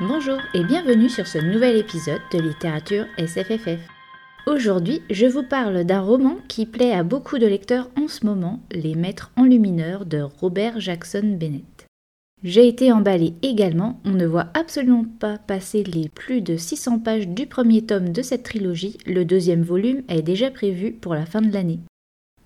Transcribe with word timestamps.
Bonjour 0.00 0.36
et 0.52 0.62
bienvenue 0.62 1.08
sur 1.08 1.26
ce 1.26 1.38
nouvel 1.38 1.74
épisode 1.74 2.20
de 2.30 2.38
littérature 2.38 3.06
SFFF. 3.16 3.80
Aujourd'hui, 4.46 5.00
je 5.08 5.24
vous 5.24 5.42
parle 5.42 5.84
d'un 5.84 6.02
roman 6.02 6.36
qui 6.48 6.66
plaît 6.66 6.92
à 6.92 7.02
beaucoup 7.02 7.38
de 7.38 7.46
lecteurs 7.46 7.88
en 7.98 8.06
ce 8.06 8.26
moment, 8.26 8.60
Les 8.70 8.94
Maîtres 8.94 9.32
enlumineurs 9.36 10.04
de 10.04 10.20
Robert 10.20 10.80
Jackson 10.80 11.38
Bennett. 11.40 11.86
J'ai 12.42 12.68
été 12.68 12.92
emballée 12.92 13.32
également, 13.40 13.98
on 14.04 14.10
ne 14.10 14.26
voit 14.26 14.48
absolument 14.52 15.06
pas 15.18 15.38
passer 15.38 15.82
les 15.82 16.10
plus 16.10 16.42
de 16.42 16.58
600 16.58 16.98
pages 16.98 17.28
du 17.28 17.46
premier 17.46 17.80
tome 17.80 18.10
de 18.10 18.20
cette 18.20 18.42
trilogie, 18.42 18.98
le 19.06 19.24
deuxième 19.24 19.62
volume 19.62 20.02
est 20.08 20.20
déjà 20.20 20.50
prévu 20.50 20.92
pour 20.92 21.14
la 21.14 21.24
fin 21.24 21.40
de 21.40 21.54
l'année. 21.54 21.80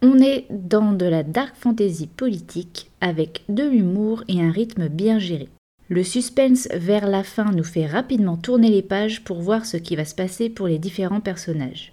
On 0.02 0.20
est 0.20 0.46
dans 0.50 0.92
de 0.92 1.04
la 1.04 1.24
dark 1.24 1.56
fantasy 1.56 2.06
politique 2.06 2.92
avec 3.00 3.42
de 3.48 3.64
l'humour 3.64 4.22
et 4.28 4.40
un 4.40 4.52
rythme 4.52 4.86
bien 4.86 5.18
géré. 5.18 5.48
Le 5.92 6.04
suspense 6.04 6.68
vers 6.72 7.08
la 7.08 7.24
fin 7.24 7.50
nous 7.50 7.64
fait 7.64 7.84
rapidement 7.84 8.36
tourner 8.36 8.70
les 8.70 8.80
pages 8.80 9.24
pour 9.24 9.40
voir 9.40 9.66
ce 9.66 9.76
qui 9.76 9.96
va 9.96 10.04
se 10.04 10.14
passer 10.14 10.48
pour 10.48 10.68
les 10.68 10.78
différents 10.78 11.20
personnages. 11.20 11.92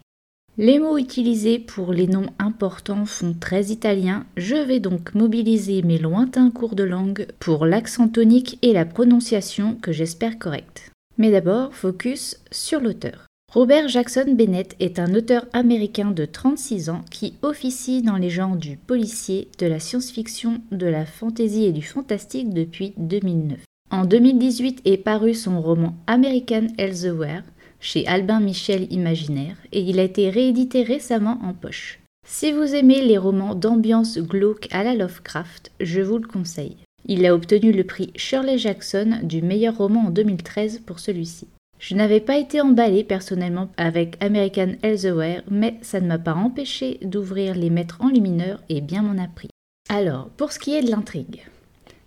Les 0.60 0.78
mots 0.78 1.00
utilisés 1.00 1.58
pour 1.58 1.94
les 1.94 2.06
noms 2.06 2.30
importants 2.38 3.08
font 3.08 3.34
très 3.34 3.66
italien, 3.66 4.28
je 4.38 4.56
vais 4.56 4.80
donc 4.80 5.16
mobiliser 5.16 5.82
mes 5.82 5.98
lointains 5.98 6.52
cours 6.52 6.76
de 6.76 6.84
langue 6.84 7.26
pour 7.40 7.66
l'accent 7.66 8.08
tonique 8.08 8.60
et 8.62 8.72
la 8.72 8.86
prononciation 8.86 9.73
que 9.82 9.92
j'espère 9.92 10.38
correcte. 10.38 10.92
Mais 11.18 11.32
d'abord, 11.32 11.73
focus 11.73 12.40
sur 12.52 12.80
l'auteur. 12.80 13.26
Robert 13.52 13.88
Jackson 13.88 14.36
Bennett 14.38 14.76
est 14.80 15.00
un 15.00 15.16
auteur 15.16 15.48
américain 15.54 16.12
de 16.12 16.26
36 16.26 16.92
ans 16.92 17.04
qui 17.09 17.34
officie 17.42 18.04
dans 18.04 18.18
les 18.18 18.30
genres 18.30 18.58
du 18.58 18.78
policier, 18.78 19.48
de 19.58 19.66
la 19.66 19.80
science-fiction, 19.80 20.62
de 20.72 20.86
la 20.86 21.08
fantasy 21.08 21.66
et 21.66 21.72
du 21.72 21.81
fantastique 21.81 22.53
depuis 22.53 22.94
2009. 22.98 23.58
En 23.90 24.04
2018 24.04 24.82
est 24.84 24.98
paru 24.98 25.34
son 25.34 25.62
roman 25.62 25.96
American 26.08 26.68
Elsewhere 26.78 27.44
chez 27.80 28.06
Albin 28.06 28.42
Michel 28.42 28.92
Imaginaire 28.92 29.56
et 29.72 29.80
il 29.80 30.00
a 30.00 30.04
été 30.04 30.30
réédité 30.30 30.84
récemment 30.84 31.40
en 31.42 31.54
poche. 31.54 32.00
Si 32.28 32.52
vous 32.52 32.76
aimez 32.76 33.02
les 33.02 33.18
romans 33.18 33.56
d'ambiance 33.56 34.18
glauque 34.18 34.68
à 34.72 34.84
la 34.84 34.94
Lovecraft, 34.94 35.72
je 35.80 36.02
vous 36.02 36.18
le 36.18 36.28
conseille. 36.28 36.76
Il 37.06 37.26
a 37.26 37.34
obtenu 37.34 37.72
le 37.72 37.86
prix 37.86 38.12
Shirley 38.18 38.58
Jackson 38.58 39.20
du 39.24 39.42
meilleur 39.42 39.78
roman 39.78 40.08
en 40.08 40.10
2013 40.10 40.80
pour 40.86 41.00
celui-ci. 41.00 41.48
Je 41.80 41.96
n'avais 41.96 42.20
pas 42.20 42.38
été 42.38 42.60
emballée 42.60 43.06
personnellement 43.06 43.70
avec 43.78 44.22
American 44.22 44.74
Elsewhere, 44.82 45.44
mais 45.50 45.76
ça 45.82 46.02
ne 46.02 46.08
m'a 46.08 46.18
pas 46.18 46.34
empêché 46.34 46.98
d'ouvrir 47.04 47.56
les 47.56 47.70
maîtres 47.70 48.02
enlumineurs 48.02 48.62
et 48.68 48.82
bien 48.82 49.04
m'en 49.04 49.24
a 49.24 49.28
pris. 49.28 49.50
Alors, 49.88 50.28
pour 50.36 50.52
ce 50.52 50.60
qui 50.60 50.76
est 50.76 50.82
de 50.82 50.92
l'intrigue. 50.92 51.44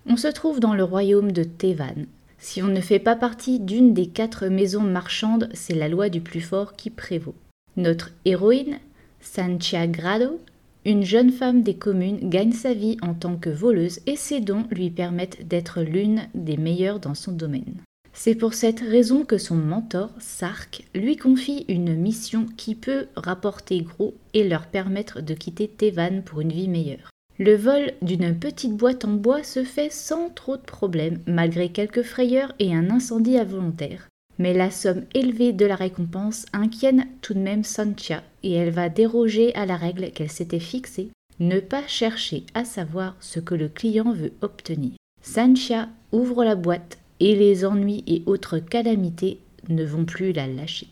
On 0.09 0.17
se 0.17 0.27
trouve 0.27 0.59
dans 0.59 0.73
le 0.73 0.83
royaume 0.83 1.31
de 1.31 1.43
Tevan. 1.43 2.05
Si 2.39 2.63
on 2.63 2.67
ne 2.67 2.81
fait 2.81 2.99
pas 2.99 3.15
partie 3.15 3.59
d'une 3.59 3.93
des 3.93 4.07
quatre 4.07 4.47
maisons 4.47 4.81
marchandes, 4.81 5.47
c'est 5.53 5.75
la 5.75 5.87
loi 5.87 6.09
du 6.09 6.21
plus 6.21 6.41
fort 6.41 6.73
qui 6.73 6.89
prévaut. 6.89 7.35
Notre 7.77 8.11
héroïne, 8.25 8.79
Sanchia 9.19 9.85
Grado, 9.85 10.39
une 10.83 11.03
jeune 11.03 11.31
femme 11.31 11.61
des 11.61 11.75
communes, 11.75 12.29
gagne 12.29 12.51
sa 12.51 12.73
vie 12.73 12.97
en 13.03 13.13
tant 13.13 13.35
que 13.35 13.51
voleuse 13.51 13.99
et 14.07 14.15
ses 14.15 14.41
dons 14.41 14.65
lui 14.71 14.89
permettent 14.89 15.47
d'être 15.47 15.81
l'une 15.81 16.23
des 16.33 16.57
meilleures 16.57 16.99
dans 16.99 17.13
son 17.13 17.31
domaine. 17.31 17.75
C'est 18.13 18.35
pour 18.35 18.55
cette 18.55 18.81
raison 18.81 19.23
que 19.23 19.37
son 19.37 19.55
mentor, 19.55 20.09
Sark, 20.19 20.83
lui 20.95 21.17
confie 21.17 21.65
une 21.69 21.95
mission 21.95 22.47
qui 22.57 22.73
peut 22.73 23.05
rapporter 23.15 23.81
gros 23.83 24.15
et 24.33 24.47
leur 24.47 24.65
permettre 24.65 25.21
de 25.21 25.35
quitter 25.35 25.67
Tevan 25.67 26.23
pour 26.23 26.41
une 26.41 26.51
vie 26.51 26.67
meilleure. 26.67 27.10
Le 27.43 27.55
vol 27.55 27.93
d'une 28.03 28.37
petite 28.37 28.77
boîte 28.77 29.03
en 29.03 29.13
bois 29.13 29.41
se 29.41 29.63
fait 29.63 29.91
sans 29.91 30.29
trop 30.29 30.57
de 30.57 30.61
problèmes, 30.61 31.17
malgré 31.25 31.69
quelques 31.69 32.03
frayeurs 32.03 32.53
et 32.59 32.75
un 32.75 32.91
incendie 32.91 33.39
involontaire. 33.39 34.09
Mais 34.37 34.53
la 34.53 34.69
somme 34.69 35.05
élevée 35.15 35.51
de 35.51 35.65
la 35.65 35.73
récompense 35.75 36.45
inquiète 36.53 36.97
tout 37.23 37.33
de 37.33 37.39
même 37.39 37.63
Sancha 37.63 38.21
et 38.43 38.51
elle 38.51 38.69
va 38.69 38.89
déroger 38.89 39.55
à 39.55 39.65
la 39.65 39.75
règle 39.75 40.11
qu'elle 40.11 40.29
s'était 40.29 40.59
fixée, 40.59 41.09
ne 41.39 41.59
pas 41.59 41.81
chercher 41.87 42.43
à 42.53 42.63
savoir 42.63 43.15
ce 43.19 43.39
que 43.39 43.55
le 43.55 43.69
client 43.69 44.11
veut 44.11 44.33
obtenir. 44.41 44.91
Sancha 45.23 45.89
ouvre 46.11 46.43
la 46.43 46.53
boîte 46.53 46.99
et 47.19 47.35
les 47.35 47.65
ennuis 47.65 48.03
et 48.05 48.21
autres 48.27 48.59
calamités 48.59 49.39
ne 49.67 49.83
vont 49.83 50.05
plus 50.05 50.31
la 50.31 50.45
lâcher. 50.45 50.89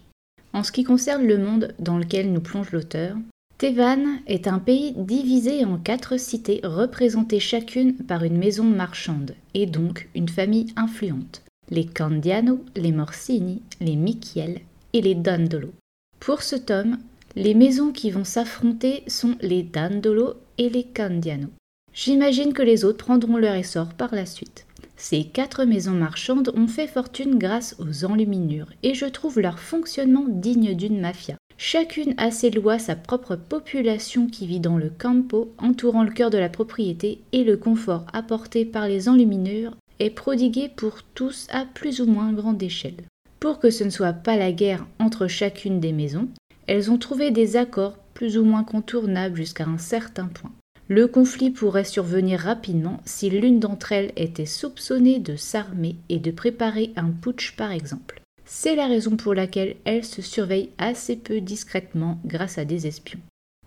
En 0.54 0.64
ce 0.64 0.72
qui 0.72 0.84
concerne 0.84 1.28
le 1.28 1.38
monde 1.38 1.76
dans 1.78 2.00
lequel 2.00 2.34
nous 2.34 2.42
plonge 2.42 2.72
l'auteur, 2.72 3.18
Tevan 3.59 4.22
est 4.25 4.47
un 4.47 4.58
pays 4.58 4.94
divisé 4.96 5.66
en 5.66 5.78
quatre 5.78 6.18
cités 6.18 6.62
représentées 6.64 7.42
chacune 7.42 7.94
par 7.94 8.24
une 8.24 8.38
maison 8.38 8.64
marchande 8.64 9.36
et 9.53 9.66
donc 9.66 10.08
une 10.16 10.30
famille 10.30 10.68
influente. 10.78 11.42
Les 11.69 11.86
Candiano, 11.86 12.64
les 12.78 12.94
Morsini, 12.94 13.62
les 13.81 13.98
Michiel 13.98 14.62
et 14.94 15.02
les 15.02 15.14
Dandolo. 15.14 15.74
Pour 16.22 16.42
ce 16.42 16.56
tome, 16.56 17.00
les 17.36 17.53
maisons 17.53 17.92
qui 17.92 18.12
vont 18.12 18.24
s'affronter 18.24 19.03
sont 19.08 19.36
les 19.42 19.64
Dandolo 19.64 20.36
et 20.58 20.69
les 20.69 20.86
Candiano. 20.86 21.50
J'imagine 21.92 22.53
que 22.53 22.62
les 22.62 22.86
autres 22.86 23.03
prendront 23.03 23.36
leur 23.36 23.56
essor 23.56 23.90
par 23.90 24.16
la 24.16 24.25
suite. 24.25 24.68
Ces 24.96 25.25
quatre 25.25 25.66
maisons 25.66 25.92
marchandes 25.92 26.53
ont 26.56 26.68
fait 26.68 26.88
fortune 26.88 27.38
grâce 27.38 27.75
aux 27.78 28.06
enluminures 28.06 28.72
et 28.84 28.94
je 28.94 29.06
trouve 29.06 29.42
leur 29.42 29.59
fonctionnement 29.59 30.28
digne 30.30 30.75
d'une 30.75 31.02
mafia. 31.02 31.36
Chacune 31.62 32.14
a 32.16 32.31
ses 32.31 32.52
lois, 32.52 32.80
sa 32.80 32.96
propre 32.96 33.36
population 33.36 34.28
qui 34.28 34.47
vit 34.47 34.62
dans 34.62 34.78
le 34.78 34.90
campo, 34.90 35.53
entourant 35.58 36.03
le 36.03 36.12
cœur 36.12 36.30
de 36.30 36.38
la 36.38 36.47
propriété, 36.47 37.20
et 37.34 37.44
le 37.44 37.58
confort 37.58 38.06
apporté 38.14 38.64
par 38.64 38.88
les 38.88 39.09
enluminures 39.09 39.75
est 40.00 40.09
prodigué 40.09 40.69
pour 40.74 41.03
tous 41.03 41.48
à 41.52 41.66
plus 41.66 42.00
ou 42.00 42.06
moins 42.06 42.31
grande 42.31 42.64
échelle. 42.64 43.03
Pour 43.42 43.59
que 43.59 43.72
ce 43.72 43.84
ne 43.84 43.90
soit 43.90 44.14
pas 44.14 44.38
la 44.38 44.53
guerre 44.53 44.88
entre 45.00 45.28
chacune 45.28 45.81
des 45.81 45.92
maisons, 45.92 46.30
elles 46.68 46.92
ont 46.92 46.98
trouvé 46.98 47.30
des 47.30 47.58
accords 47.58 47.98
plus 48.14 48.38
ou 48.38 48.46
moins 48.46 48.64
contournables 48.64 49.36
jusqu'à 49.36 49.66
un 49.66 49.78
certain 49.78 50.28
point. 50.28 50.53
Le 50.88 51.08
conflit 51.08 51.52
pourrait 51.52 51.84
survenir 51.84 52.40
rapidement 52.40 53.02
si 53.03 53.30
l'une 53.30 53.59
d'entre 53.59 53.92
elles 53.92 54.14
était 54.16 54.46
soupçonnée 54.46 55.19
de 55.19 55.36
s'armer 55.36 55.98
et 56.08 56.19
de 56.19 56.31
préparer 56.31 56.94
un 56.96 57.09
putsch 57.09 57.58
par 57.58 57.74
exemple. 57.74 58.22
C'est 58.52 58.76
la 58.76 58.88
raison 58.88 59.16
pour 59.16 59.36
laquelle 59.36 59.76
elle 59.86 60.04
se 60.04 60.24
surveille 60.24 60.72
assez 60.80 61.16
peu 61.16 61.40
discrètement 61.40 62.20
grâce 62.26 62.58
à 62.58 62.66
des 62.66 62.88
espions. 62.88 63.20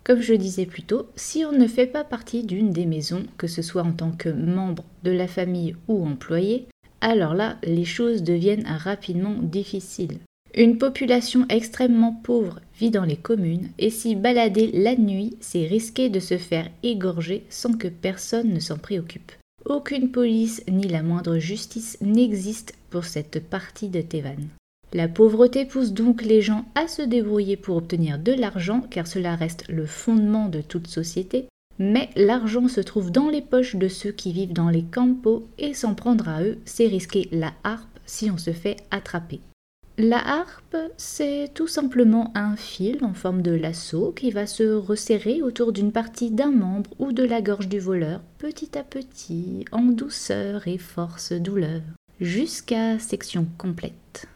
Comme 0.03 0.21
je 0.21 0.35
disais 0.35 0.67
plus 0.67 0.83
tôt, 0.83 1.07
si 1.15 1.45
on 1.45 1.53
ne 1.53 1.69
fait 1.69 1.87
pas 1.87 2.03
partie 2.03 2.43
d'une 2.43 2.73
des 2.73 2.85
maisons, 2.85 3.23
que 3.39 3.47
ce 3.47 3.63
soit 3.63 3.85
en 3.85 3.93
tant 3.93 4.11
que 4.11 4.29
membre 4.29 4.85
de 5.05 5.13
la 5.13 5.29
famille 5.29 5.77
ou 5.87 6.05
employé, 6.05 6.67
alors 7.01 7.33
là, 7.35 7.59
les 7.63 7.85
choses 7.85 8.25
deviennent 8.25 8.67
rapidement 8.67 9.37
difficiles. 9.41 10.19
Une 10.57 10.79
population 10.79 11.47
extrêmement 11.49 12.13
pauvre 12.13 12.61
vit 12.77 12.91
dans 12.91 13.05
les 13.05 13.17
communes 13.17 13.71
et 13.79 13.89
s'y 13.89 14.17
balader 14.17 14.73
la 14.75 14.97
nuit, 14.97 15.37
c'est 15.41 15.65
risquer 15.65 16.11
de 16.11 16.19
se 16.19 16.39
faire 16.39 16.69
égorger 16.83 17.45
sans 17.51 17.73
que 17.73 17.89
personne 17.89 18.53
ne 18.53 18.61
s'en 18.61 18.79
préoccupe. 18.79 19.31
Aucune 19.65 20.11
police 20.11 20.61
ni 20.69 20.89
la 20.89 21.05
moindre 21.05 21.39
justice 21.39 21.99
n'existe 22.01 22.75
pour 22.91 23.05
cette 23.05 23.49
partie 23.49 23.89
de 23.89 24.01
Tevan. 24.01 24.49
La 24.95 25.09
pauvreté 25.09 25.65
pousse 25.65 25.93
donc 25.93 26.23
les 26.23 26.43
gens 26.43 26.67
à 26.75 26.87
se 26.87 27.01
débrouiller 27.01 27.57
pour 27.57 27.77
obtenir 27.77 28.19
de 28.19 28.33
l'argent, 28.33 28.83
car 28.91 29.07
cela 29.07 29.35
reste 29.37 29.65
le 29.69 29.87
fondement 29.87 30.49
de 30.49 30.61
toute 30.61 30.87
société, 30.87 31.47
mais 31.79 32.11
l'argent 32.15 32.69
se 32.69 32.81
trouve 32.83 33.11
dans 33.11 33.31
les 33.31 33.41
poches 33.41 33.77
de 33.77 33.89
ceux 33.89 34.13
qui 34.13 34.33
vivent 34.33 34.53
dans 34.53 34.69
les 34.69 34.83
campos, 34.83 35.47
et 35.59 35.73
s'en 35.73 35.95
prendre 35.95 36.29
à 36.29 36.43
eux, 36.43 36.59
c'est 36.67 36.87
risquer 36.87 37.29
la 37.33 37.53
harpe 37.65 37.99
si 38.05 38.31
on 38.31 38.37
se 38.37 38.53
fait 38.53 38.77
attraper. 38.91 39.41
La 39.97 40.19
harpe, 40.19 40.77
c'est 40.97 41.51
tout 41.55 41.67
simplement 41.67 42.31
un 42.35 42.57
fil 42.57 42.99
en 43.03 43.15
forme 43.15 43.43
de 43.43 43.53
lasso 43.53 44.13
qui 44.13 44.31
va 44.31 44.47
se 44.47 44.75
resserrer 44.75 45.43
autour 45.43 45.73
d'une 45.73 45.93
partie 45.93 46.31
d'un 46.31 46.51
membre 46.51 46.91
ou 46.99 47.13
de 47.13 47.23
la 47.23 47.41
gorge 47.41 47.69
du 47.69 47.79
voleur, 47.79 48.21
petit 48.39 48.77
à 48.77 48.85
petit, 48.85 49.65
en 49.71 49.83
douceur 49.83 50.67
et 50.67 50.79
force 50.79 51.33
douleur, 51.33 51.81
jusqu'à 52.21 52.99
section 52.99 53.47
complète. 53.59 54.27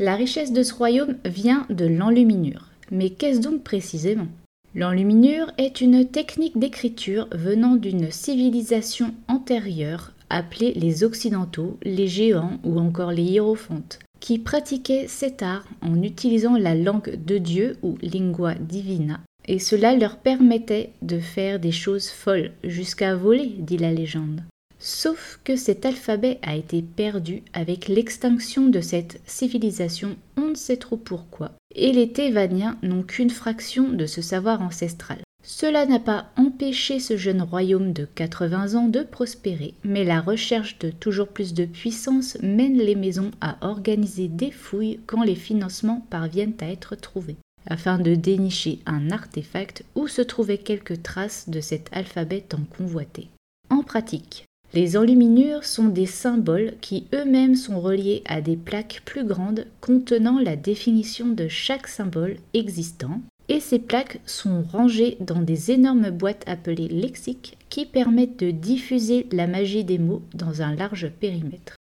La 0.00 0.14
richesse 0.14 0.52
de 0.52 0.62
ce 0.62 0.74
royaume 0.74 1.16
vient 1.24 1.66
de 1.70 1.84
l'enluminure. 1.84 2.68
Mais 2.92 3.10
qu'est-ce 3.10 3.40
donc 3.40 3.64
précisément? 3.64 4.28
L'enluminure 4.74 5.50
est 5.58 5.80
une 5.80 6.06
technique 6.06 6.56
d'écriture 6.56 7.26
venant 7.32 7.74
d'une 7.74 8.12
civilisation 8.12 9.12
antérieure 9.26 10.12
appelée 10.30 10.72
les 10.74 11.02
Occidentaux, 11.02 11.78
les 11.82 12.06
Géants 12.06 12.58
ou 12.62 12.78
encore 12.78 13.10
les 13.10 13.24
Hiérophantes, 13.24 13.98
qui 14.20 14.38
pratiquaient 14.38 15.08
cet 15.08 15.42
art 15.42 15.66
en 15.80 16.00
utilisant 16.02 16.56
la 16.56 16.76
langue 16.76 17.18
de 17.24 17.38
Dieu 17.38 17.76
ou 17.82 17.96
lingua 18.00 18.54
divina, 18.54 19.20
et 19.46 19.58
cela 19.58 19.96
leur 19.96 20.18
permettait 20.18 20.90
de 21.02 21.18
faire 21.18 21.58
des 21.58 21.72
choses 21.72 22.08
folles, 22.08 22.52
jusqu'à 22.62 23.16
voler, 23.16 23.54
dit 23.58 23.78
la 23.78 23.92
légende. 23.92 24.42
Sauf 24.80 25.40
que 25.42 25.56
cet 25.56 25.84
alphabet 25.84 26.38
a 26.42 26.54
été 26.54 26.82
perdu 26.82 27.42
avec 27.52 27.88
l'extinction 27.88 28.68
de 28.68 28.80
cette 28.80 29.20
civilisation, 29.26 30.16
on 30.36 30.48
ne 30.48 30.54
sait 30.54 30.76
trop 30.76 30.96
pourquoi, 30.96 31.52
et 31.74 31.92
les 31.92 32.12
Thévaniens 32.12 32.78
n'ont 32.82 33.02
qu'une 33.02 33.30
fraction 33.30 33.88
de 33.88 34.06
ce 34.06 34.22
savoir 34.22 34.62
ancestral. 34.62 35.18
Cela 35.42 35.86
n'a 35.86 35.98
pas 35.98 36.30
empêché 36.36 37.00
ce 37.00 37.16
jeune 37.16 37.42
royaume 37.42 37.92
de 37.92 38.04
80 38.04 38.74
ans 38.74 38.88
de 38.88 39.02
prospérer, 39.02 39.74
mais 39.82 40.04
la 40.04 40.20
recherche 40.20 40.78
de 40.78 40.90
toujours 40.90 41.28
plus 41.28 41.54
de 41.54 41.64
puissance 41.64 42.36
mène 42.42 42.76
les 42.76 42.94
maisons 42.94 43.30
à 43.40 43.56
organiser 43.66 44.28
des 44.28 44.50
fouilles 44.50 45.00
quand 45.06 45.22
les 45.22 45.36
financements 45.36 46.06
parviennent 46.10 46.56
à 46.60 46.70
être 46.70 46.96
trouvés, 46.96 47.36
afin 47.66 47.98
de 47.98 48.14
dénicher 48.14 48.80
un 48.86 49.10
artefact 49.10 49.84
où 49.94 50.06
se 50.06 50.22
trouvaient 50.22 50.58
quelques 50.58 51.02
traces 51.02 51.48
de 51.48 51.60
cet 51.60 51.88
alphabet 51.92 52.44
tant 52.46 52.64
convoité. 52.76 53.28
En 53.70 53.82
pratique, 53.82 54.44
les 54.74 54.96
enluminures 54.96 55.64
sont 55.64 55.88
des 55.88 56.06
symboles 56.06 56.74
qui 56.80 57.06
eux-mêmes 57.14 57.54
sont 57.54 57.80
reliés 57.80 58.22
à 58.26 58.40
des 58.40 58.56
plaques 58.56 59.02
plus 59.04 59.24
grandes 59.24 59.66
contenant 59.80 60.38
la 60.38 60.56
définition 60.56 61.28
de 61.28 61.48
chaque 61.48 61.88
symbole 61.88 62.36
existant, 62.52 63.20
et 63.48 63.60
ces 63.60 63.78
plaques 63.78 64.20
sont 64.26 64.62
rangées 64.62 65.16
dans 65.20 65.40
des 65.40 65.70
énormes 65.70 66.10
boîtes 66.10 66.44
appelées 66.46 66.88
lexiques 66.88 67.56
qui 67.70 67.86
permettent 67.86 68.38
de 68.38 68.50
diffuser 68.50 69.26
la 69.32 69.46
magie 69.46 69.84
des 69.84 69.98
mots 69.98 70.22
dans 70.34 70.60
un 70.60 70.74
large 70.74 71.10
périmètre. 71.18 71.76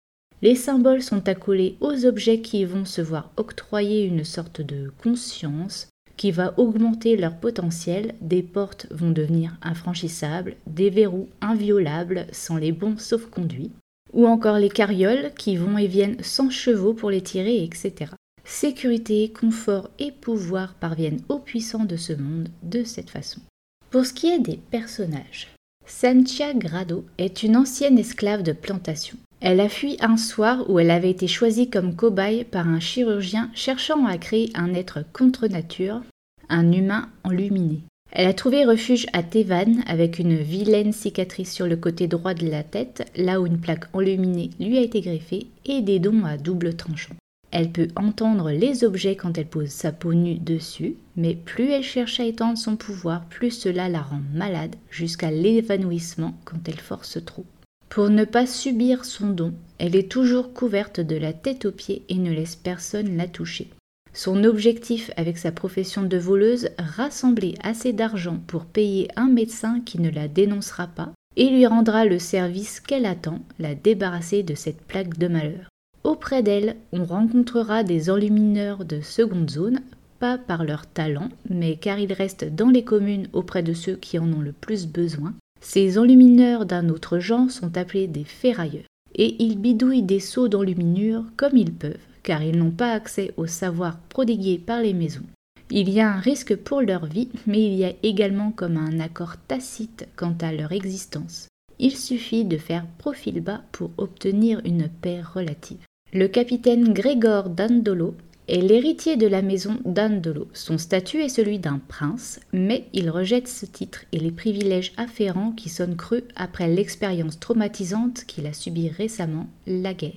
Les 0.43 0.55
symboles 0.55 1.01
sont 1.01 1.27
accolés 1.27 1.77
aux 1.81 2.05
objets 2.05 2.41
qui 2.41 2.65
vont 2.65 2.85
se 2.85 3.01
voir 3.01 3.31
octroyer 3.37 4.05
une 4.05 4.23
sorte 4.23 4.61
de 4.61 4.91
conscience 5.01 5.87
qui 6.17 6.31
va 6.31 6.53
augmenter 6.57 7.17
leur 7.17 7.35
potentiel, 7.37 8.15
des 8.21 8.43
portes 8.43 8.87
vont 8.91 9.11
devenir 9.11 9.57
infranchissables, 9.61 10.55
des 10.67 10.89
verrous 10.89 11.29
inviolables 11.41 12.27
sans 12.31 12.57
les 12.57 12.71
bons 12.71 12.97
sauf-conduits, 12.97 13.71
ou 14.13 14.27
encore 14.27 14.59
les 14.59 14.69
carrioles 14.69 15.31
qui 15.37 15.57
vont 15.57 15.77
et 15.77 15.87
viennent 15.87 16.21
sans 16.21 16.49
chevaux 16.49 16.93
pour 16.93 17.09
les 17.09 17.21
tirer, 17.21 17.63
etc. 17.63 18.11
Sécurité, 18.43 19.31
confort 19.31 19.89
et 19.99 20.11
pouvoir 20.11 20.75
parviennent 20.75 21.21
aux 21.29 21.39
puissants 21.39 21.85
de 21.85 21.97
ce 21.97 22.13
monde 22.13 22.49
de 22.63 22.83
cette 22.83 23.09
façon. 23.09 23.41
Pour 23.89 24.05
ce 24.05 24.13
qui 24.13 24.27
est 24.27 24.39
des 24.39 24.59
personnages, 24.71 25.49
Santia 25.85 26.53
Grado 26.53 27.05
est 27.17 27.43
une 27.43 27.55
ancienne 27.57 27.99
esclave 27.99 28.43
de 28.43 28.53
plantation. 28.53 29.17
Elle 29.41 29.59
a 29.59 29.69
fui 29.69 29.97
un 29.99 30.17
soir 30.17 30.69
où 30.69 30.79
elle 30.79 30.91
avait 30.91 31.11
été 31.11 31.27
choisie 31.27 31.69
comme 31.69 31.95
cobaye 31.95 32.45
par 32.45 32.67
un 32.67 32.79
chirurgien 32.79 33.51
cherchant 33.53 34.05
à 34.05 34.17
créer 34.17 34.49
un 34.55 34.73
être 34.73 35.03
contre 35.13 35.47
nature, 35.47 36.01
un 36.49 36.71
humain 36.71 37.09
enluminé. 37.23 37.81
Elle 38.11 38.27
a 38.27 38.33
trouvé 38.33 38.63
refuge 38.63 39.07
à 39.11 39.23
Tevan 39.23 39.83
avec 39.87 40.19
une 40.19 40.35
vilaine 40.35 40.93
cicatrice 40.93 41.51
sur 41.51 41.67
le 41.67 41.75
côté 41.75 42.07
droit 42.07 42.33
de 42.33 42.47
la 42.47 42.63
tête, 42.63 43.11
là 43.17 43.41
où 43.41 43.45
une 43.45 43.59
plaque 43.59 43.93
enluminée 43.93 44.51
lui 44.59 44.77
a 44.77 44.81
été 44.81 45.01
greffée, 45.01 45.47
et 45.65 45.81
des 45.81 45.99
dons 45.99 46.23
à 46.23 46.37
double 46.37 46.75
tranchant. 46.75 47.15
Elle 47.51 47.71
peut 47.71 47.89
entendre 47.95 48.51
les 48.51 48.83
objets 48.83 49.15
quand 49.15 49.37
elle 49.37 49.47
pose 49.47 49.69
sa 49.69 49.91
peau 49.91 50.13
nue 50.13 50.39
dessus, 50.39 50.95
mais 51.15 51.35
plus 51.35 51.71
elle 51.71 51.83
cherche 51.83 52.19
à 52.19 52.25
étendre 52.25 52.57
son 52.57 52.75
pouvoir, 52.77 53.25
plus 53.25 53.51
cela 53.51 53.89
la 53.89 54.01
rend 54.01 54.21
malade, 54.33 54.75
jusqu'à 54.89 55.31
l'évanouissement 55.31 56.35
quand 56.45 56.67
elle 56.67 56.79
force 56.79 57.17
trop. 57.25 57.45
Pour 57.95 58.09
ne 58.09 58.25
pas 58.25 58.45
subir 58.45 59.05
son 59.05 59.29
don, 59.29 59.53
elle 59.77 59.95
est 59.95 60.11
toujours 60.11 60.51
couverte 60.51 60.99
de 60.99 61.15
la 61.15 61.31
tête 61.31 61.63
aux 61.63 61.71
pieds 61.71 62.03
et 62.09 62.15
ne 62.15 62.29
laisse 62.29 62.57
personne 62.57 63.15
la 63.15 63.25
toucher. 63.25 63.69
Son 64.11 64.43
objectif 64.43 65.11
avec 65.15 65.37
sa 65.37 65.53
profession 65.53 66.03
de 66.03 66.17
voleuse, 66.17 66.67
rassembler 66.77 67.53
assez 67.63 67.93
d'argent 67.93 68.37
pour 68.47 68.65
payer 68.65 69.07
un 69.15 69.29
médecin 69.29 69.79
qui 69.79 70.01
ne 70.01 70.09
la 70.09 70.27
dénoncera 70.27 70.87
pas 70.87 71.13
et 71.37 71.49
lui 71.49 71.65
rendra 71.65 72.03
le 72.03 72.19
service 72.19 72.81
qu'elle 72.81 73.05
attend, 73.05 73.39
la 73.59 73.75
débarrasser 73.75 74.43
de 74.43 74.55
cette 74.55 74.81
plaque 74.81 75.17
de 75.17 75.29
malheur. 75.29 75.69
Auprès 76.03 76.43
d'elle, 76.43 76.75
on 76.91 77.05
rencontrera 77.05 77.83
des 77.83 78.09
enlumineurs 78.09 78.83
de 78.83 78.99
seconde 78.99 79.49
zone, 79.49 79.79
pas 80.19 80.37
par 80.37 80.65
leur 80.65 80.85
talent, 80.85 81.29
mais 81.49 81.77
car 81.77 81.97
ils 81.97 82.11
restent 82.11 82.53
dans 82.53 82.69
les 82.69 82.83
communes 82.83 83.29
auprès 83.31 83.63
de 83.63 83.71
ceux 83.71 83.95
qui 83.95 84.19
en 84.19 84.33
ont 84.33 84.41
le 84.41 84.51
plus 84.51 84.85
besoin, 84.85 85.33
ces 85.65 85.97
enlumineurs 85.97 86.67
d'un 86.67 86.89
autre 86.89 87.17
genre 87.17 87.49
sont 87.49 87.75
appelés 87.75 88.05
des 88.05 88.23
ferrailleurs, 88.23 88.85
et 89.15 89.35
ils 89.43 89.57
bidouillent 89.57 90.03
des 90.03 90.19
seaux 90.19 90.47
d'enluminure 90.47 91.23
comme 91.37 91.57
ils 91.57 91.73
peuvent, 91.73 91.97
car 92.21 92.43
ils 92.43 92.55
n'ont 92.55 92.69
pas 92.69 92.91
accès 92.91 93.33
au 93.35 93.47
savoir 93.47 93.97
prodigué 93.97 94.59
par 94.59 94.81
les 94.81 94.93
maisons. 94.93 95.25
Il 95.71 95.89
y 95.89 96.01
a 96.01 96.13
un 96.13 96.19
risque 96.19 96.55
pour 96.55 96.81
leur 96.81 97.07
vie, 97.07 97.29
mais 97.47 97.65
il 97.65 97.73
y 97.73 97.83
a 97.83 97.93
également 98.03 98.51
comme 98.51 98.77
un 98.77 98.99
accord 98.99 99.37
tacite 99.47 100.07
quant 100.15 100.35
à 100.39 100.53
leur 100.53 100.71
existence. 100.71 101.47
Il 101.79 101.97
suffit 101.97 102.45
de 102.45 102.57
faire 102.57 102.85
profil 102.99 103.41
bas 103.41 103.63
pour 103.71 103.89
obtenir 103.97 104.61
une 104.65 104.87
paix 104.87 105.23
relative. 105.23 105.83
Le 106.13 106.27
capitaine 106.27 106.93
Grégor 106.93 107.49
Dandolo 107.49 108.13
est 108.47 108.61
l'héritier 108.61 109.17
de 109.17 109.27
la 109.27 109.41
maison 109.41 109.77
d'Andolo. 109.85 110.47
Son 110.53 110.77
statut 110.77 111.21
est 111.21 111.29
celui 111.29 111.59
d'un 111.59 111.79
prince, 111.87 112.39
mais 112.53 112.85
il 112.93 113.09
rejette 113.09 113.47
ce 113.47 113.65
titre 113.65 114.05
et 114.11 114.19
les 114.19 114.31
privilèges 114.31 114.93
afférents 114.97 115.51
qui 115.51 115.69
sonnent 115.69 115.95
creux 115.95 116.23
après 116.35 116.67
l'expérience 116.67 117.39
traumatisante 117.39 118.25
qu'il 118.25 118.45
a 118.47 118.53
subie 118.53 118.89
récemment, 118.89 119.47
la 119.67 119.93
guerre. 119.93 120.13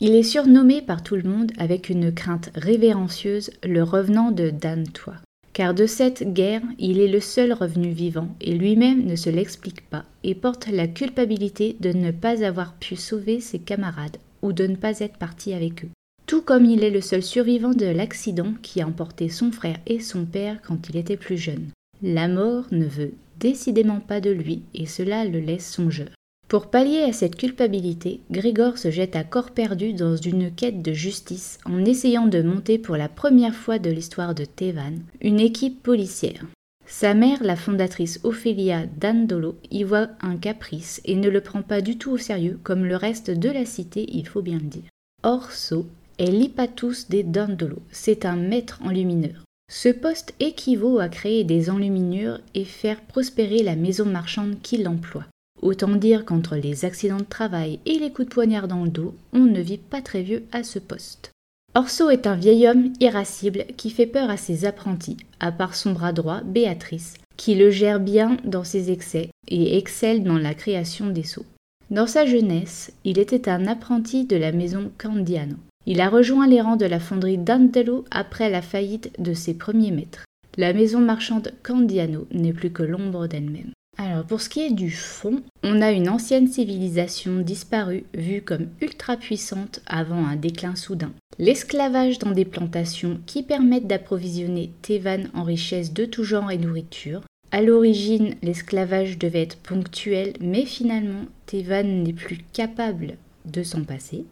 Il 0.00 0.14
est 0.14 0.22
surnommé 0.22 0.82
par 0.82 1.02
tout 1.02 1.16
le 1.16 1.22
monde 1.22 1.52
avec 1.58 1.88
une 1.88 2.12
crainte 2.12 2.50
révérencieuse 2.54 3.50
le 3.62 3.82
revenant 3.82 4.30
de 4.30 4.50
Dantois. 4.50 5.20
Car 5.52 5.74
de 5.74 5.86
cette 5.86 6.32
guerre, 6.32 6.62
il 6.78 6.98
est 6.98 7.08
le 7.08 7.20
seul 7.20 7.52
revenu 7.52 7.90
vivant 7.90 8.28
et 8.40 8.54
lui-même 8.54 9.04
ne 9.04 9.16
se 9.16 9.28
l'explique 9.28 9.88
pas 9.90 10.04
et 10.24 10.34
porte 10.34 10.68
la 10.68 10.88
culpabilité 10.88 11.76
de 11.80 11.92
ne 11.92 12.10
pas 12.10 12.42
avoir 12.42 12.74
pu 12.74 12.96
sauver 12.96 13.40
ses 13.40 13.58
camarades 13.58 14.16
ou 14.40 14.52
de 14.52 14.66
ne 14.66 14.76
pas 14.76 14.98
être 15.00 15.18
parti 15.18 15.52
avec 15.52 15.84
eux 15.84 15.90
tout 16.32 16.40
comme 16.40 16.64
il 16.64 16.82
est 16.82 16.88
le 16.88 17.02
seul 17.02 17.22
survivant 17.22 17.74
de 17.74 17.84
l'accident 17.84 18.54
qui 18.62 18.80
a 18.80 18.86
emporté 18.86 19.28
son 19.28 19.52
frère 19.52 19.76
et 19.86 20.00
son 20.00 20.24
père 20.24 20.62
quand 20.66 20.88
il 20.88 20.96
était 20.96 21.18
plus 21.18 21.36
jeune. 21.36 21.66
La 22.02 22.26
mort 22.26 22.64
ne 22.70 22.86
veut 22.86 23.12
décidément 23.38 24.00
pas 24.00 24.22
de 24.22 24.30
lui 24.30 24.62
et 24.72 24.86
cela 24.86 25.26
le 25.26 25.40
laisse 25.40 25.70
songeur. 25.70 26.08
Pour 26.48 26.68
pallier 26.68 27.02
à 27.02 27.12
cette 27.12 27.36
culpabilité, 27.36 28.20
Grégor 28.30 28.78
se 28.78 28.90
jette 28.90 29.14
à 29.14 29.24
corps 29.24 29.50
perdu 29.50 29.92
dans 29.92 30.16
une 30.16 30.50
quête 30.50 30.80
de 30.80 30.94
justice 30.94 31.58
en 31.66 31.84
essayant 31.84 32.28
de 32.28 32.40
monter 32.40 32.78
pour 32.78 32.96
la 32.96 33.10
première 33.10 33.54
fois 33.54 33.78
de 33.78 33.90
l'histoire 33.90 34.34
de 34.34 34.46
Tevan 34.46 35.00
une 35.20 35.38
équipe 35.38 35.82
policière. 35.82 36.46
Sa 36.86 37.12
mère, 37.12 37.42
la 37.42 37.56
fondatrice 37.56 38.20
Ophélia 38.22 38.86
Dandolo, 38.86 39.56
y 39.70 39.84
voit 39.84 40.08
un 40.22 40.38
caprice 40.38 41.02
et 41.04 41.14
ne 41.14 41.28
le 41.28 41.42
prend 41.42 41.60
pas 41.60 41.82
du 41.82 41.98
tout 41.98 42.12
au 42.12 42.16
sérieux 42.16 42.58
comme 42.62 42.86
le 42.86 42.96
reste 42.96 43.30
de 43.30 43.50
la 43.50 43.66
cité, 43.66 44.06
il 44.08 44.26
faut 44.26 44.40
bien 44.40 44.56
le 44.56 44.64
dire. 44.64 44.88
Orso 45.24 45.86
est 46.22 47.10
des 47.10 47.22
Dandolo. 47.22 47.78
C'est 47.90 48.24
un 48.24 48.36
maître 48.36 48.80
enlumineur. 48.84 49.44
Ce 49.70 49.88
poste 49.88 50.34
équivaut 50.38 50.98
à 50.98 51.08
créer 51.08 51.44
des 51.44 51.70
enluminures 51.70 52.38
et 52.54 52.64
faire 52.64 53.00
prospérer 53.00 53.62
la 53.62 53.74
maison 53.74 54.04
marchande 54.04 54.56
qui 54.62 54.78
l'emploie. 54.78 55.26
Autant 55.62 55.94
dire 55.96 56.24
qu'entre 56.24 56.56
les 56.56 56.84
accidents 56.84 57.18
de 57.18 57.24
travail 57.24 57.80
et 57.86 57.98
les 57.98 58.10
coups 58.10 58.28
de 58.28 58.34
poignard 58.34 58.68
dans 58.68 58.84
le 58.84 58.90
dos, 58.90 59.14
on 59.32 59.40
ne 59.40 59.60
vit 59.60 59.78
pas 59.78 60.02
très 60.02 60.22
vieux 60.22 60.44
à 60.52 60.62
ce 60.62 60.78
poste. 60.78 61.30
Orso 61.74 62.10
est 62.10 62.26
un 62.26 62.36
vieil 62.36 62.68
homme 62.68 62.92
irascible 63.00 63.64
qui 63.76 63.90
fait 63.90 64.06
peur 64.06 64.28
à 64.28 64.36
ses 64.36 64.66
apprentis, 64.66 65.16
à 65.40 65.50
part 65.50 65.74
son 65.74 65.92
bras 65.92 66.12
droit, 66.12 66.42
Béatrice, 66.42 67.14
qui 67.36 67.54
le 67.54 67.70
gère 67.70 67.98
bien 67.98 68.36
dans 68.44 68.64
ses 68.64 68.90
excès 68.90 69.30
et 69.48 69.78
excelle 69.78 70.22
dans 70.22 70.38
la 70.38 70.54
création 70.54 71.08
des 71.08 71.22
seaux. 71.22 71.46
Dans 71.90 72.06
sa 72.06 72.26
jeunesse, 72.26 72.92
il 73.04 73.18
était 73.18 73.48
un 73.48 73.66
apprenti 73.66 74.24
de 74.24 74.36
la 74.36 74.52
maison 74.52 74.90
Candiano. 74.98 75.56
Il 75.86 76.00
a 76.00 76.08
rejoint 76.08 76.46
les 76.46 76.60
rangs 76.60 76.76
de 76.76 76.86
la 76.86 77.00
fonderie 77.00 77.38
d'Antelo 77.38 78.04
après 78.10 78.50
la 78.50 78.62
faillite 78.62 79.10
de 79.18 79.34
ses 79.34 79.54
premiers 79.54 79.90
maîtres. 79.90 80.24
La 80.56 80.72
maison 80.72 81.00
marchande 81.00 81.52
Candiano 81.62 82.26
n'est 82.30 82.52
plus 82.52 82.70
que 82.70 82.82
l'ombre 82.82 83.26
d'elle-même. 83.26 83.72
Alors 83.98 84.24
pour 84.24 84.40
ce 84.40 84.48
qui 84.48 84.60
est 84.60 84.72
du 84.72 84.90
fond, 84.90 85.42
on 85.62 85.82
a 85.82 85.92
une 85.92 86.08
ancienne 86.08 86.48
civilisation 86.48 87.40
disparue 87.40 88.04
vue 88.14 88.42
comme 88.42 88.68
ultra 88.80 89.16
puissante 89.16 89.80
avant 89.86 90.26
un 90.26 90.36
déclin 90.36 90.76
soudain. 90.76 91.12
L'esclavage 91.38 92.18
dans 92.18 92.30
des 92.30 92.44
plantations 92.44 93.20
qui 93.26 93.42
permettent 93.42 93.86
d'approvisionner 93.86 94.72
Tevan 94.82 95.28
en 95.34 95.42
richesses 95.42 95.92
de 95.92 96.04
tout 96.04 96.24
genre 96.24 96.50
et 96.50 96.58
nourriture. 96.58 97.22
À 97.50 97.60
l'origine, 97.60 98.34
l'esclavage 98.42 99.18
devait 99.18 99.42
être 99.42 99.58
ponctuel, 99.58 100.34
mais 100.40 100.64
finalement, 100.64 101.26
Tevan 101.46 102.02
n'est 102.02 102.14
plus 102.14 102.38
capable 102.52 103.16
de 103.44 103.62
s'en 103.62 103.84
passer. 103.84 104.24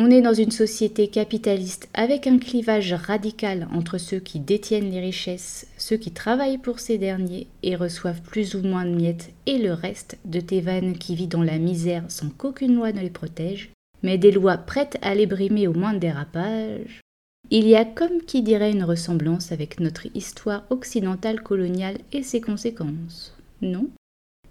On 0.00 0.10
est 0.10 0.22
dans 0.22 0.32
une 0.34 0.50
société 0.50 1.08
capitaliste 1.08 1.88
avec 1.92 2.26
un 2.26 2.38
clivage 2.38 2.92
radical 2.92 3.66
entre 3.74 3.98
ceux 3.98 4.20
qui 4.20 4.38
détiennent 4.38 4.90
les 4.92 5.00
richesses, 5.00 5.66
ceux 5.76 5.96
qui 5.96 6.12
travaillent 6.12 6.58
pour 6.58 6.78
ces 6.78 6.98
derniers 6.98 7.46
et 7.62 7.74
reçoivent 7.74 8.20
plus 8.22 8.54
ou 8.54 8.62
moins 8.62 8.84
de 8.84 8.94
miettes, 8.94 9.32
et 9.46 9.58
le 9.58 9.72
reste 9.72 10.18
de 10.24 10.40
Tevan 10.40 10.92
qui 10.92 11.14
vit 11.14 11.26
dans 11.26 11.42
la 11.42 11.58
misère 11.58 12.04
sans 12.08 12.28
qu'aucune 12.28 12.76
loi 12.76 12.92
ne 12.92 13.00
les 13.00 13.10
protège, 13.10 13.70
mais 14.02 14.18
des 14.18 14.30
lois 14.30 14.58
prêtes 14.58 14.98
à 15.02 15.16
les 15.16 15.26
brimer 15.26 15.66
au 15.66 15.72
moindre 15.72 16.00
dérapage. 16.00 17.00
Il 17.50 17.66
y 17.66 17.74
a 17.74 17.84
comme 17.84 18.22
qui 18.24 18.42
dirait 18.42 18.70
une 18.70 18.84
ressemblance 18.84 19.52
avec 19.52 19.80
notre 19.80 20.06
histoire 20.14 20.64
occidentale 20.70 21.42
coloniale 21.42 21.98
et 22.12 22.22
ses 22.22 22.40
conséquences, 22.40 23.34
non? 23.62 23.88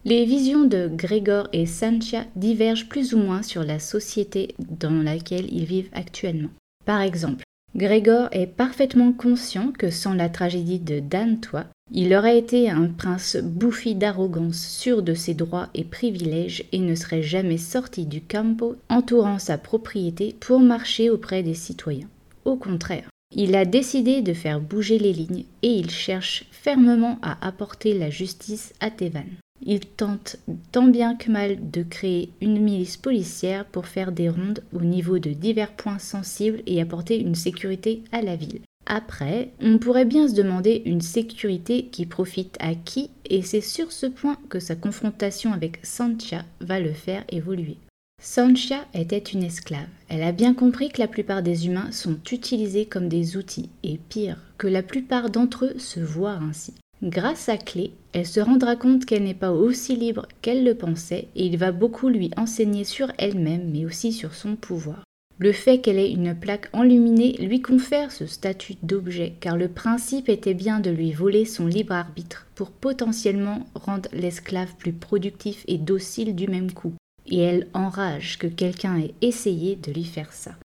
Les 0.08 0.24
visions 0.24 0.64
de 0.64 0.88
Grégor 0.88 1.50
et 1.52 1.66
Sancha 1.66 2.24
divergent 2.38 2.88
plus 2.88 3.14
ou 3.14 3.18
moins 3.18 3.44
sur 3.44 3.66
la 3.66 3.78
société 3.78 4.56
dans 4.58 5.04
laquelle 5.04 5.52
ils 5.54 5.66
vivent 5.66 5.90
actuellement. 5.92 6.48
Par 6.86 7.02
exemple, 7.02 7.44
Grégor 7.76 8.30
est 8.32 8.48
parfaitement 8.48 9.12
conscient 9.12 9.74
que 9.78 9.90
sans 9.90 10.14
la 10.14 10.30
tragédie 10.30 10.80
de 10.80 11.02
Dantois, 11.02 11.66
il 11.92 12.16
aurait 12.16 12.40
été 12.40 12.70
un 12.70 12.88
prince 12.88 13.36
bouffi 13.36 13.96
d'arrogance, 13.96 14.66
sûr 14.66 15.04
de 15.04 15.14
ses 15.14 15.34
droits 15.34 15.68
et 15.74 15.84
privilèges, 15.84 16.64
et 16.72 16.80
ne 16.80 16.96
serait 16.96 17.22
jamais 17.22 17.58
sorti 17.58 18.06
du 18.06 18.22
campo 18.22 18.78
entourant 18.88 19.40
sa 19.40 19.58
propriété 19.58 20.38
pour 20.40 20.62
marcher 20.62 21.10
auprès 21.10 21.44
des 21.44 21.54
citoyens. 21.54 22.08
Au 22.46 22.56
contraire, 22.56 23.10
il 23.36 23.58
a 23.58 23.66
décidé 23.66 24.22
de 24.22 24.32
faire 24.32 24.62
bouger 24.62 25.00
les 25.00 25.12
lignes 25.12 25.44
et 25.64 25.74
il 25.74 25.92
cherche 25.92 26.46
fermement 26.52 27.20
à 27.22 27.46
apporter 27.46 27.94
la 27.94 28.10
justice 28.10 28.74
à 28.80 28.90
Tevan. 28.90 29.26
Il 29.62 29.82
tente 29.82 30.38
tant 30.72 30.88
bien 30.88 31.16
que 31.16 31.32
mal 31.32 31.72
de 31.72 31.84
créer 31.84 32.30
une 32.42 32.62
milice 32.62 32.98
policière 32.98 33.66
pour 33.66 33.88
faire 33.88 34.12
des 34.12 34.30
rondes 34.30 34.64
au 34.74 34.82
niveau 34.82 35.20
de 35.20 35.32
divers 35.32 35.74
points 35.74 36.00
sensibles 36.00 36.62
et 36.66 36.82
apporter 36.82 37.20
une 37.20 37.36
sécurité 37.36 38.04
à 38.12 38.22
la 38.22 38.36
ville. 38.36 38.62
Après, 38.86 39.52
on 39.60 39.80
pourrait 39.80 40.06
bien 40.06 40.30
se 40.30 40.34
demander 40.34 40.82
une 40.86 41.02
sécurité 41.02 41.88
qui 41.88 42.06
profite 42.06 42.56
à 42.62 42.74
qui, 42.74 43.10
et 43.30 43.42
c'est 43.42 43.62
sur 43.62 43.92
ce 43.92 44.06
point 44.06 44.38
que 44.48 44.62
sa 44.62 44.76
confrontation 44.76 45.52
avec 45.52 45.80
Sancha 45.84 46.46
va 46.62 46.80
le 46.80 46.94
faire 46.94 47.26
évoluer. 47.28 47.78
Sancha 48.22 48.86
était 48.94 49.18
une 49.18 49.44
esclave. 49.44 49.90
Elle 50.08 50.24
a 50.24 50.32
bien 50.32 50.54
compris 50.54 50.90
que 50.90 51.02
la 51.02 51.10
plupart 51.10 51.44
des 51.44 51.68
humains 51.68 51.92
sont 51.92 52.18
utilisés 52.32 52.86
comme 52.86 53.10
des 53.10 53.36
outils, 53.36 53.70
et 53.84 54.00
pire, 54.10 54.38
que 54.58 54.68
la 54.68 54.84
plupart 54.84 55.30
d'entre 55.30 55.66
eux 55.66 55.80
se 55.80 56.00
voient 56.00 56.40
ainsi. 56.42 56.74
Grâce 57.08 57.48
à 57.48 57.56
Clé, 57.56 57.92
elle 58.12 58.28
se 58.28 58.42
rendra 58.42 58.76
compte 58.76 59.06
qu'elle 59.06 59.24
n'est 59.24 59.34
pas 59.34 59.54
aussi 59.54 59.96
libre 59.96 60.28
qu'elle 60.42 60.66
le 60.66 60.76
pensait, 60.76 61.30
et 61.38 61.46
il 61.46 61.56
va 61.56 61.72
beaucoup 61.72 62.10
lui 62.10 62.32
enseigner 62.36 62.84
sur 62.84 63.14
elle-même, 63.18 63.72
mais 63.72 63.86
aussi 63.86 64.12
sur 64.12 64.36
son 64.36 64.58
pouvoir. 64.58 65.06
Le 65.40 65.54
fait 65.54 65.80
qu'elle 65.80 66.00
ait 66.00 66.12
une 66.12 66.38
plaque 66.38 66.68
enluminée 66.74 67.38
lui 67.40 67.62
confère 67.62 68.12
ce 68.12 68.26
statut 68.26 68.76
d'objet, 68.84 69.36
car 69.40 69.56
le 69.56 69.70
principe 69.70 70.28
était 70.28 70.54
bien 70.54 70.82
de 70.82 70.90
lui 70.90 71.14
voler 71.14 71.46
son 71.46 71.66
libre 71.66 71.94
arbitre 71.94 72.46
pour 72.56 72.72
potentiellement 72.72 73.66
rendre 73.74 74.10
l'esclave 74.12 74.76
plus 74.78 74.92
productif 74.92 75.64
et 75.70 75.78
docile 75.78 76.36
du 76.36 76.50
même 76.50 76.74
coup. 76.74 76.94
Et 77.26 77.40
elle 77.40 77.68
enrage 77.74 78.38
que 78.38 78.48
quelqu'un 78.48 79.00
ait 79.00 79.14
essayé 79.22 79.78
de 79.78 79.94
lui 79.94 80.04
faire 80.04 80.34
ça. 80.34 80.56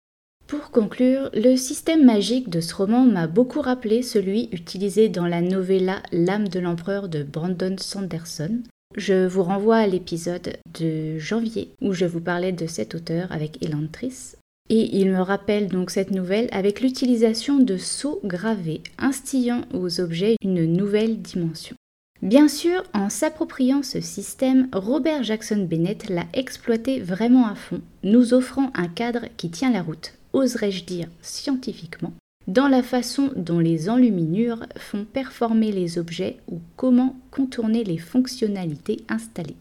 Pour 0.72 0.84
conclure, 0.84 1.28
le 1.34 1.54
système 1.56 2.02
magique 2.02 2.48
de 2.48 2.62
ce 2.62 2.74
roman 2.74 3.04
m'a 3.04 3.26
beaucoup 3.26 3.60
rappelé 3.60 4.00
celui 4.00 4.48
utilisé 4.52 5.10
dans 5.10 5.26
la 5.26 5.42
novella 5.42 6.02
L'âme 6.12 6.48
de 6.48 6.60
l'empereur 6.60 7.10
de 7.10 7.22
Brandon 7.22 7.76
Sanderson. 7.78 8.60
Je 8.96 9.26
vous 9.26 9.42
renvoie 9.42 9.76
à 9.76 9.86
l'épisode 9.86 10.56
de 10.80 11.18
janvier 11.18 11.74
où 11.82 11.92
je 11.92 12.06
vous 12.06 12.22
parlais 12.22 12.52
de 12.52 12.66
cet 12.66 12.94
auteur 12.94 13.30
avec 13.32 13.62
Elantris 13.62 14.36
et 14.70 14.96
il 14.96 15.10
me 15.10 15.20
rappelle 15.20 15.68
donc 15.68 15.90
cette 15.90 16.10
nouvelle 16.10 16.48
avec 16.52 16.80
l'utilisation 16.80 17.58
de 17.58 17.76
sceaux 17.76 18.20
gravés, 18.24 18.80
instillant 18.96 19.66
aux 19.74 20.00
objets 20.00 20.36
une 20.42 20.64
nouvelle 20.64 21.20
dimension. 21.20 21.76
Bien 22.22 22.48
sûr, 22.48 22.82
en 22.94 23.10
s'appropriant 23.10 23.82
ce 23.82 24.00
système, 24.00 24.68
Robert 24.72 25.22
Jackson 25.22 25.66
Bennett 25.68 26.08
l'a 26.08 26.24
exploité 26.32 27.00
vraiment 27.00 27.46
à 27.46 27.56
fond, 27.56 27.82
nous 28.04 28.32
offrant 28.32 28.70
un 28.74 28.88
cadre 28.88 29.26
qui 29.36 29.50
tient 29.50 29.72
la 29.72 29.82
route, 29.82 30.14
oserais-je 30.32 30.84
dire 30.84 31.08
scientifiquement, 31.20 32.12
dans 32.46 32.68
la 32.68 32.82
façon 32.82 33.30
dont 33.36 33.60
les 33.60 33.88
enluminures 33.88 34.66
font 34.76 35.04
performer 35.04 35.72
les 35.72 35.98
objets 35.98 36.38
ou 36.48 36.60
comment 36.76 37.16
contourner 37.30 37.84
les 37.84 37.98
fonctionnalités 37.98 39.04
installées. 39.08 39.56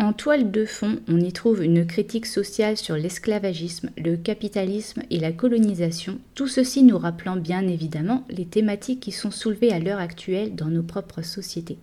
En 0.00 0.12
toile 0.12 0.52
de 0.52 0.64
fond, 0.64 1.00
on 1.08 1.18
y 1.18 1.32
trouve 1.32 1.64
une 1.64 1.84
critique 1.84 2.26
sociale 2.26 2.76
sur 2.76 2.96
l'esclavagisme, 2.96 3.90
le 3.96 4.16
capitalisme 4.16 5.02
et 5.10 5.18
la 5.18 5.32
colonisation, 5.32 6.18
tout 6.36 6.46
ceci 6.46 6.84
nous 6.84 6.98
rappelant 6.98 7.34
bien 7.34 7.66
évidemment 7.66 8.24
les 8.30 8.44
thématiques 8.44 9.00
qui 9.00 9.10
sont 9.10 9.32
soulevées 9.32 9.72
à 9.72 9.80
l'heure 9.80 9.98
actuelle 9.98 10.54
dans 10.54 10.68
nos 10.68 10.84
propres 10.84 11.22
sociétés. 11.22 11.78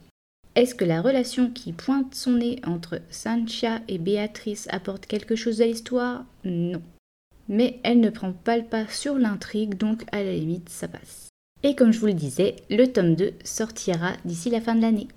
Est-ce 0.56 0.76
que 0.76 0.86
la 0.86 1.02
relation 1.02 1.50
qui 1.50 1.74
pointe 1.74 2.16
son 2.16 2.34
nez 2.34 2.62
entre 2.66 3.02
Sancha 3.10 3.82
et 3.90 3.98
Béatrice 3.98 4.70
apporte 4.72 5.08
quelque 5.08 5.36
chose 5.36 5.62
à 5.62 5.66
l'histoire? 5.66 6.24
Non. 6.46 6.82
Mais 7.48 7.80
elle 7.84 8.00
ne 8.00 8.10
prend 8.10 8.32
pas 8.32 8.58
le 8.58 8.64
pas 8.64 8.88
sur 8.88 9.16
l'intrigue, 9.18 9.76
donc 9.76 10.04
à 10.12 10.24
la 10.24 10.34
limite 10.34 10.70
ça 10.70 10.88
passe. 10.88 11.30
Et 11.64 11.76
comme 11.76 11.92
je 11.92 12.00
vous 12.00 12.08
le 12.08 12.14
disais, 12.14 12.56
le 12.70 12.86
tome 12.86 13.16
2 13.16 13.34
sortira 13.44 14.14
d'ici 14.24 14.50
la 14.50 14.62
fin 14.62 14.76
de 14.76 14.82
l'année. 14.82 15.08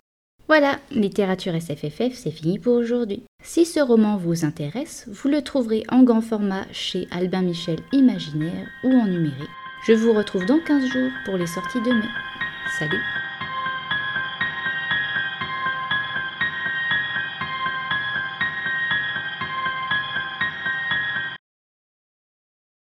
Voilà, 0.48 0.78
littérature 0.90 1.54
SFFF, 1.54 2.14
c'est 2.14 2.30
fini 2.30 2.58
pour 2.58 2.74
aujourd'hui. 2.74 3.22
Si 3.42 3.66
ce 3.66 3.80
roman 3.80 4.16
vous 4.16 4.46
intéresse, 4.46 5.06
vous 5.12 5.28
le 5.28 5.42
trouverez 5.42 5.82
en 5.90 6.02
grand 6.04 6.22
format 6.22 6.64
chez 6.72 7.06
Albin 7.10 7.42
Michel 7.42 7.80
Imaginaire 7.92 8.66
ou 8.82 8.92
en 8.92 9.06
numérique. 9.06 9.50
Je 9.86 9.92
vous 9.92 10.14
retrouve 10.14 10.46
dans 10.46 10.58
15 10.58 10.86
jours 10.86 11.10
pour 11.26 11.36
les 11.36 11.46
sorties 11.46 11.82
de 11.82 11.92
mai. 11.92 12.08
Salut 12.78 13.17